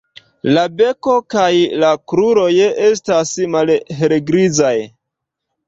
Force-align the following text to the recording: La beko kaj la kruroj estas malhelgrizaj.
La 0.53 0.61
beko 0.79 1.13
kaj 1.33 1.49
la 1.83 1.91
kruroj 2.13 2.49
estas 2.87 3.37
malhelgrizaj. 3.57 4.75